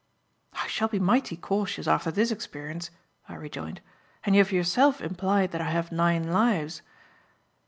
[0.53, 2.89] "I shall be mighty cautious after this experience,"
[3.29, 3.81] I rejoined;
[4.23, 6.81] "and you have yourself implied that I have nine lives."